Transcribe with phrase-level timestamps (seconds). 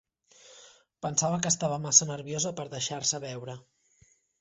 [1.07, 3.61] Pensava que estava massa nerviosa per deixar-se veure.